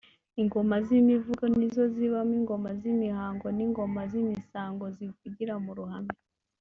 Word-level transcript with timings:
Ingoma 0.41 0.75
z’imivugo 0.85 1.43
nizo 1.57 1.83
zibamo 1.95 2.33
Ingoma 2.39 2.69
z’imihango 2.79 3.45
n’Ingoma 3.57 4.01
z’imisango 4.11 4.85
zivugira 4.97 5.53
mu 5.65 5.71
ruhame 5.79 6.15